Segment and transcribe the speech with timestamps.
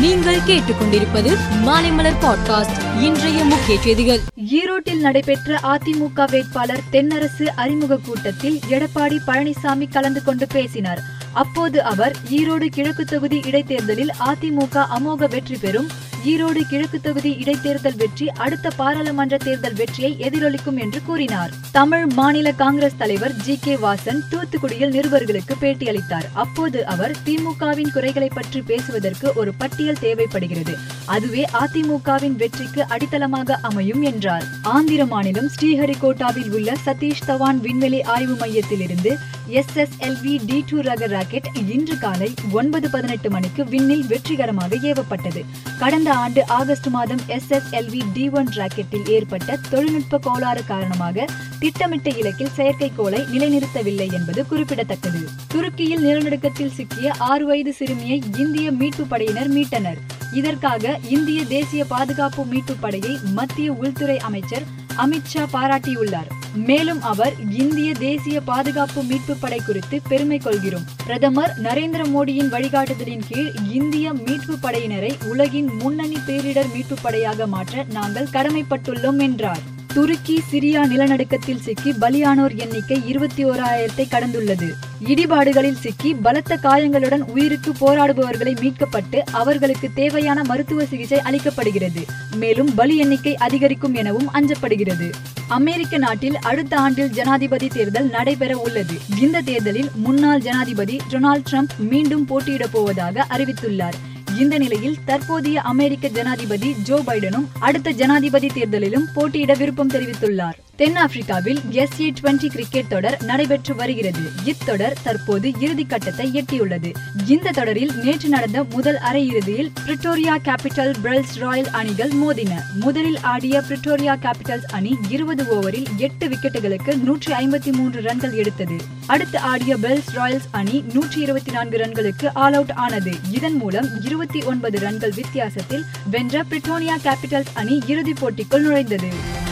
[0.00, 1.30] நீங்கள் கேட்டுக்கொண்டிருப்பது
[1.64, 4.20] மாலைமலர் பாட்காஸ்ட் இன்றைய முக்கிய செய்திகள்.
[4.36, 11.00] ஈரோட்டில் நடைபெற்ற அதிமுக வேட்பாளர் தென்னரசு அறிமுக கூட்டத்தில் எடப்பாடி பழனிசாமி கலந்து கொண்டு பேசினார்.
[11.32, 15.88] அப்போது அவர் ஈரோடு கிழக்கு தொகுதி இடைத்தேர்தலில் அதிமுக அமோக வெற்றி பெறும்
[16.24, 21.52] ஈரோடு கிழக்கு தொகுதி இடைத்தேர்தல் வெற்றி அடுத்த பாராளுமன்ற தேர்தல் வெற்றியை எதிரொலிக்கும் என்று கூறினார்.
[21.72, 28.60] தமிழ் மாநில காங்கிரஸ் தலைவர் ஜி கே வாசன் தூத்துக்குடியில் நிருபர்களுக்கு பேட்டியளித்தார் அப்போது அவர் திமுகவின் குறைகளை பற்றி
[28.60, 30.78] பேசுவதற்கு ஒரு பட்டியல் தேவைப்படுகிறது.
[31.06, 34.44] அதுவே அதிமுகவின் வெற்றிக்கு அடித்தளமாக அமையும் என்றார்.
[34.62, 40.80] ஆந்திர மாநிலம் ஸ்ரீஹரிகோட்டாவில் உள்ள சதீஷ் தவான் விண்வெளி ஆய்வு மையத்தில் இருந்து S S L V D
[40.80, 45.44] ரக ராக்கெட் இன்று காலை ஒன்பது பதினெட்டு மணிக்கு விண்ணில் வெற்றிகரமாக ஏவப்பட்டது.
[45.78, 51.26] கடந்த கடந்த ஆண்டு ஆகஸ்ட் மாதம் S S L V D ராக்கெட்டில் ஏற்பட்ட தொழில்நுட்ப கோளாறு காரணமாக
[51.58, 55.28] திட்டமிட்ட இலக்கில் செயற்கைக்கோளை நிலைநிறுத்தவில்லை என்பது குறிப்பிடத்தக்கது.
[55.48, 60.00] துருக்கியில் நிலநடுக்கத்தில் சிக்கிய ஆறு வயது சிறுமியை இந்திய மீட்பு படையினர் மீட்டனர்.
[60.32, 64.62] இதற்காக இந்திய தேசிய பாதுகாப்பு மீட்பு படையை மத்திய உள்துறை அமைச்சர்
[64.96, 66.30] அமித்ஷா பாராட்டியுள்ளார்.
[66.54, 70.84] மேலும் அவர் இந்திய தேசிய பாதுகாப்பு மீட்பு படை குறித்து பெருமை கொள்கிறோம்.
[71.04, 78.28] பிரதமர் நரேந்திர மோடியின் வழிகாட்டுதலின் கீழ் இந்திய மீட்பு படையினரை உலகின் முன்னணி பேரிடர் மீட்பு படையாக மாற்ற நாங்கள்
[78.32, 79.78] கடமைப்பட்டுள்ளோம் என்றார்.
[79.94, 84.68] துருக்கி சிரியா நிலநடுக்கத்தில் சிக்கி பலியானோர் எண்ணிக்கை இருபத்தி ஓராயிரத்தை கடந்துள்ளது.
[85.04, 92.04] இடிபாடுகளில் சிக்கி பலத்த காயங்களுடன் உயிருக்கு போராடுபவர்களை மீட்கப்பட்டு அவர்களுக்கு தேவையான மருத்துவ சிகிச்சை அளிக்கப்படுகிறது.
[92.34, 95.10] மேலும் பலி எண்ணிக்கை அதிகரிக்கும் எனவும் அஞ்சப்படுகிறது.
[95.48, 98.94] அமெரிக்க நாட்டில் அடுத்த ஆண்டில் ஜனாதிபதி தேர்தல் நடைபெற உள்ளது.
[99.20, 103.98] இந்த தேர்தலில் முன்னாள் ஜனாதிபதி டொனால்ட் ட்ரம்ப் மீண்டும் போட்டியிடப் போவதாக அறிவித்துள்ளார்.
[104.38, 110.58] இந்த நிலையில் தற்போதைய அமெரிக்க ஜனாதிபதி ஜோ பைடனும் அடுத்த ஜனாதிபதி தேர்தலிலும் போட்டியிட விருப்பம் தெரிவித்துள்ளார்.
[110.80, 114.18] தென்னாப்பிரிக்காவில் எஸ் ஏ டுவெண்டி கிரிக்கெட் தொடர் நடைபெற்று வருகிறது.
[114.44, 116.94] இத்தொடர் தற்போது இறுதி கட்டத்தை எட்டியுள்ளது.
[117.26, 122.52] இந்த தொடரில் நேற்று நடந்த முதல் அரையிறுதியில் பிரிட்டோரியா கேபிட்டல் பிரல்ஸ் ராயல் அணிகள் மோதின.
[122.74, 128.76] முதலில் ஆடிய பிரிட்டோரியா கேபிட்டல்ஸ் அணி இருபது ஓவரில் எட்டு விக்கெட்டுகளுக்கு நூற்றி ஐம்பத்தி மூன்று ரன்கள் எடுத்தது.
[129.06, 133.10] அடுத்து ஆடிய பெல்ஸ் ராயல்ஸ் அணி நூற்றி இருபத்தி நான்கு ரன்களுக்கு ஆல் அவுட் ஆனது.
[133.30, 139.08] இதன் மூலம் இருபத்தி ஒன்பது ரன்கள் வித்தியாசத்தில் வென்ற பிரிட்டோனியா கேபிட்டல்ஸ் அணி இறுதிப் போட்டிக்குள் நுழைந்தது.